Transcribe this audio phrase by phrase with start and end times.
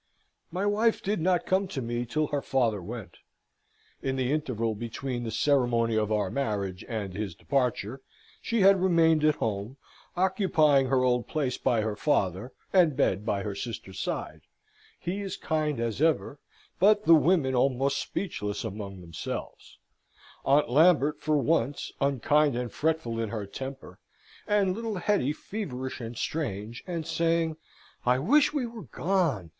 [0.51, 3.17] My wife did not come to me till her father went:
[4.01, 8.01] in the interval between the ceremony of our marriage and his departure,
[8.41, 9.77] she had remained at home,
[10.17, 14.41] occupying her old place by her father, and bed by her sister's side:
[14.99, 16.39] he as kind as ever,
[16.79, 19.77] but the women almost speechless among themselves;
[20.43, 23.99] Aunt Lambert, for once, unkind and fretful in her temper;
[24.47, 27.57] and little Hetty feverish and strange, and saying,
[28.03, 29.49] "I wish we were gone.